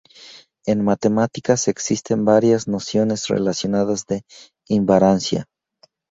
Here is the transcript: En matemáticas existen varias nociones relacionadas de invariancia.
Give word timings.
En 0.65 0.83
matemáticas 0.83 1.67
existen 1.67 2.25
varias 2.25 2.67
nociones 2.67 3.27
relacionadas 3.27 4.07
de 4.07 4.23
invariancia. 4.67 5.45